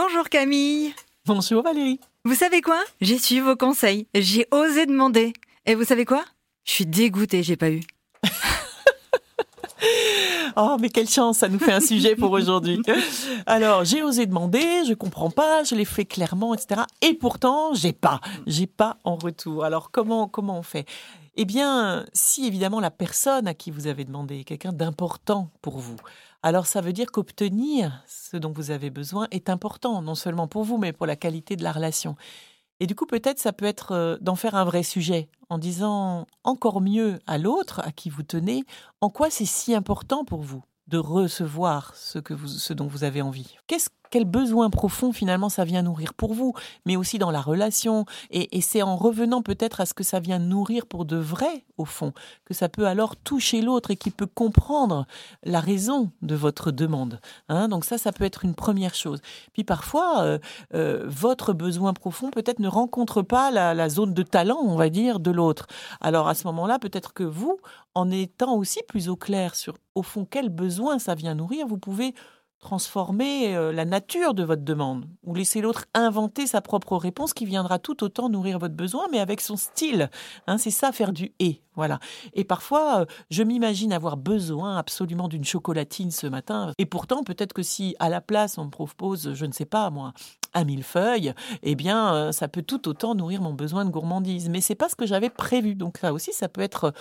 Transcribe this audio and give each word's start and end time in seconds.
Bonjour 0.00 0.28
Camille. 0.28 0.94
Bonjour 1.26 1.64
Valérie. 1.64 1.98
Vous 2.24 2.36
savez 2.36 2.60
quoi? 2.60 2.80
J'ai 3.00 3.18
suivi 3.18 3.40
vos 3.40 3.56
conseils. 3.56 4.06
J'ai 4.14 4.46
osé 4.52 4.86
demander. 4.86 5.32
Et 5.66 5.74
vous 5.74 5.82
savez 5.82 6.04
quoi? 6.04 6.24
Je 6.64 6.70
suis 6.70 6.86
dégoûtée, 6.86 7.42
j'ai 7.42 7.56
pas 7.56 7.68
eu. 7.68 7.80
Oh, 10.60 10.76
mais 10.80 10.88
quelle 10.88 11.08
chance, 11.08 11.38
ça 11.38 11.48
nous 11.48 11.60
fait 11.60 11.72
un 11.72 11.80
sujet 11.80 12.16
pour 12.16 12.32
aujourd'hui. 12.32 12.82
Alors, 13.46 13.84
j'ai 13.84 14.02
osé 14.02 14.26
demander, 14.26 14.84
je 14.88 14.92
comprends 14.92 15.30
pas, 15.30 15.62
je 15.62 15.76
l'ai 15.76 15.84
fait 15.84 16.04
clairement, 16.04 16.52
etc. 16.52 16.80
Et 17.00 17.14
pourtant, 17.14 17.74
j'ai 17.74 17.92
pas, 17.92 18.20
j'ai 18.48 18.66
pas 18.66 18.96
en 19.04 19.14
retour. 19.14 19.62
Alors, 19.64 19.92
comment, 19.92 20.26
comment 20.26 20.58
on 20.58 20.64
fait? 20.64 20.84
Eh 21.36 21.44
bien, 21.44 22.04
si 22.12 22.44
évidemment 22.44 22.80
la 22.80 22.90
personne 22.90 23.46
à 23.46 23.54
qui 23.54 23.70
vous 23.70 23.86
avez 23.86 24.04
demandé 24.04 24.40
est 24.40 24.44
quelqu'un 24.44 24.72
d'important 24.72 25.48
pour 25.62 25.78
vous, 25.78 25.94
alors 26.42 26.66
ça 26.66 26.80
veut 26.80 26.92
dire 26.92 27.12
qu'obtenir 27.12 28.02
ce 28.08 28.36
dont 28.36 28.50
vous 28.50 28.72
avez 28.72 28.90
besoin 28.90 29.28
est 29.30 29.50
important, 29.50 30.02
non 30.02 30.16
seulement 30.16 30.48
pour 30.48 30.64
vous, 30.64 30.76
mais 30.76 30.92
pour 30.92 31.06
la 31.06 31.14
qualité 31.14 31.54
de 31.54 31.62
la 31.62 31.70
relation. 31.70 32.16
Et 32.80 32.86
du 32.86 32.94
coup, 32.94 33.06
peut-être 33.06 33.38
ça 33.38 33.52
peut 33.52 33.64
être 33.64 33.92
euh, 33.92 34.16
d'en 34.20 34.36
faire 34.36 34.54
un 34.54 34.64
vrai 34.64 34.82
sujet, 34.82 35.28
en 35.48 35.58
disant 35.58 36.26
encore 36.44 36.80
mieux 36.80 37.18
à 37.26 37.38
l'autre 37.38 37.80
à 37.84 37.92
qui 37.92 38.10
vous 38.10 38.22
tenez, 38.22 38.64
en 39.00 39.10
quoi 39.10 39.30
c'est 39.30 39.44
si 39.44 39.74
important 39.74 40.24
pour 40.24 40.42
vous 40.42 40.62
de 40.86 40.98
recevoir 40.98 41.94
ce, 41.96 42.18
que 42.18 42.34
vous, 42.34 42.48
dont 42.74 42.86
vous 42.86 43.04
avez 43.04 43.20
envie? 43.20 43.56
Qu'est-ce 43.66 43.90
quel 44.10 44.24
besoin 44.24 44.70
profond 44.70 45.12
finalement 45.12 45.48
ça 45.48 45.64
vient 45.64 45.82
nourrir 45.82 46.14
pour 46.14 46.34
vous, 46.34 46.54
mais 46.86 46.96
aussi 46.96 47.18
dans 47.18 47.30
la 47.30 47.40
relation. 47.40 48.04
Et, 48.30 48.60
c'est 48.60 48.82
en 48.82 48.96
revenant 48.96 49.40
peut-être 49.40 49.80
à 49.80 49.86
ce 49.86 49.94
que 49.94 50.04
ça 50.04 50.20
vient 50.20 50.38
nourrir 50.38 50.86
pour 50.86 51.04
de 51.04 51.16
vrai, 51.16 51.64
au 51.78 51.84
fond, 51.84 52.12
que 52.44 52.52
ça 52.52 52.68
peut 52.68 52.86
alors 52.86 53.16
toucher 53.16 53.62
l'autre 53.62 53.90
et 53.90 53.96
qui 53.96 54.10
peut 54.10 54.26
comprendre 54.26 55.06
la 55.42 55.60
raison 55.60 56.10
de 56.22 56.34
votre 56.34 56.70
demande. 56.70 57.20
Hein. 57.48 57.68
Donc 57.68 57.84
ça, 57.84 57.96
ça 57.98 58.12
peut 58.12 58.24
être 58.24 58.44
une 58.44 58.54
première 58.54 58.94
chose. 58.94 59.20
Puis 59.52 59.64
parfois, 59.64 60.22
euh, 60.22 60.38
euh, 60.74 61.04
votre 61.06 61.52
besoin 61.52 61.94
profond 61.94 62.30
peut-être 62.30 62.58
ne 62.58 62.68
rencontre 62.68 63.22
pas 63.22 63.50
la, 63.50 63.74
la 63.74 63.88
zone 63.88 64.12
de 64.12 64.22
talent, 64.22 64.58
on 64.62 64.76
va 64.76 64.90
dire, 64.90 65.20
de 65.20 65.30
l'autre. 65.30 65.66
Alors 66.00 66.28
à 66.28 66.34
ce 66.34 66.46
moment-là, 66.48 66.78
peut-être 66.78 67.12
que 67.12 67.24
vous, 67.24 67.58
en 67.94 68.10
étant 68.10 68.56
aussi 68.56 68.80
plus 68.88 69.08
au 69.08 69.16
clair 69.16 69.54
sur, 69.54 69.74
au 69.94 70.02
fond, 70.02 70.26
quel 70.28 70.48
besoin 70.48 70.98
ça 70.98 71.14
vient 71.14 71.34
nourrir, 71.34 71.66
vous 71.66 71.78
pouvez 71.78 72.14
transformer 72.60 73.54
euh, 73.56 73.72
la 73.72 73.84
nature 73.84 74.34
de 74.34 74.42
votre 74.42 74.64
demande 74.64 75.06
ou 75.24 75.34
laisser 75.34 75.60
l'autre 75.60 75.86
inventer 75.94 76.46
sa 76.46 76.60
propre 76.60 76.96
réponse 76.96 77.32
qui 77.32 77.46
viendra 77.46 77.78
tout 77.78 78.02
autant 78.02 78.28
nourrir 78.28 78.58
votre 78.58 78.74
besoin 78.74 79.06
mais 79.12 79.20
avec 79.20 79.40
son 79.40 79.56
style. 79.56 80.10
Hein, 80.46 80.58
c'est 80.58 80.70
ça 80.70 80.92
faire 80.92 81.12
du 81.12 81.32
et. 81.38 81.62
Voilà. 81.76 82.00
Et 82.34 82.42
parfois, 82.42 83.02
euh, 83.02 83.06
je 83.30 83.44
m'imagine 83.44 83.92
avoir 83.92 84.16
besoin 84.16 84.76
absolument 84.76 85.28
d'une 85.28 85.44
chocolatine 85.44 86.10
ce 86.10 86.26
matin 86.26 86.72
et 86.78 86.86
pourtant 86.86 87.22
peut-être 87.22 87.52
que 87.52 87.62
si 87.62 87.94
à 88.00 88.08
la 88.08 88.20
place 88.20 88.58
on 88.58 88.64
me 88.64 88.70
propose, 88.70 89.34
je 89.34 89.46
ne 89.46 89.52
sais 89.52 89.64
pas 89.64 89.90
moi, 89.90 90.12
un 90.54 90.64
millefeuille, 90.64 91.34
eh 91.62 91.74
bien 91.76 92.14
euh, 92.14 92.32
ça 92.32 92.48
peut 92.48 92.62
tout 92.62 92.88
autant 92.88 93.14
nourrir 93.14 93.40
mon 93.40 93.52
besoin 93.52 93.84
de 93.84 93.90
gourmandise. 93.90 94.48
Mais 94.48 94.60
c'est 94.60 94.74
pas 94.74 94.88
ce 94.88 94.96
que 94.96 95.06
j'avais 95.06 95.30
prévu. 95.30 95.76
Donc 95.76 96.02
là 96.02 96.12
aussi, 96.12 96.32
ça 96.32 96.48
peut 96.48 96.62
être 96.62 96.92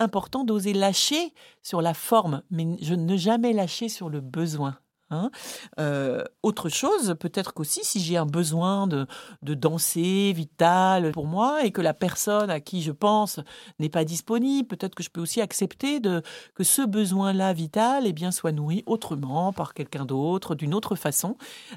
important 0.00 0.44
d'oser 0.44 0.72
lâcher 0.72 1.32
sur 1.62 1.80
la 1.80 1.94
forme, 1.94 2.42
mais 2.50 2.76
je 2.82 2.94
ne 2.94 3.16
jamais 3.16 3.52
lâcher 3.52 3.88
sur 3.88 4.08
le 4.08 4.20
besoin. 4.20 4.76
Hein. 5.14 5.30
Euh, 5.78 6.24
autre 6.42 6.68
chose, 6.68 7.14
peut-être 7.18 7.54
qu'aussi 7.54 7.80
si 7.82 8.00
j'ai 8.00 8.16
un 8.16 8.26
besoin 8.26 8.86
de, 8.86 9.06
danser 9.42 10.32
vital 10.34 11.12
pour 11.12 11.26
moi 11.26 11.64
et 11.64 11.70
que 11.70 11.80
la 11.80 11.94
personne 11.94 12.50
à 12.50 12.60
qui 12.60 12.82
je 12.82 12.92
pense 12.92 13.40
n'est 13.78 13.88
pas 13.88 14.04
disponible, 14.04 14.66
peut-être 14.68 14.94
que 14.94 15.02
je 15.02 15.10
peux 15.10 15.20
aussi 15.20 15.40
accepter 15.40 16.00
de, 16.00 16.22
que 16.54 16.64
ce 16.64 16.82
besoin-là 16.82 17.52
vital 17.52 18.06
eh 18.06 18.12
bien, 18.12 18.30
soit 18.30 18.52
nourri 18.52 18.82
autrement 18.86 19.52
par 19.52 19.74
quelqu'un 19.74 20.04
d'autre, 20.04 20.54
d'une 20.54 20.74
autre 20.74 20.96
façon, 20.96 21.36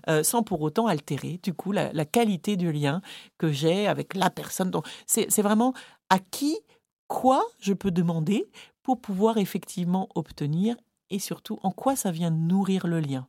euh, 0.10 0.24
sans 0.24 0.44
pour 0.44 0.62
autant 0.62 0.88
altérer 0.88 1.40
du 1.44 1.54
coup 1.54 1.72
la, 1.72 2.06
qualité 2.06 2.58
du 2.58 2.72
lien 2.72 3.02
que 3.38 3.52
j'ai 3.52 3.88
avec 3.88 4.16
la 4.16 4.30
personne. 4.30 4.72
Donc 4.72 4.88
c'est 5.06 5.42
vraiment 5.42 5.74
à 6.10 6.20
qui, 6.20 6.58
quoi 7.08 7.44
je 7.60 7.74
peux 7.74 7.92
demander 7.92 8.50
pour 8.84 9.02
pouvoir 9.02 9.38
effectivement 9.38 10.08
obtenir 10.16 10.76
et 11.10 11.20
surtout 11.20 11.60
en 11.64 11.72
quoi 11.72 11.96
ça 11.96 12.12
vient 12.12 12.32
nourrir 12.32 12.88
le 12.88 13.00
lien. 13.00 13.26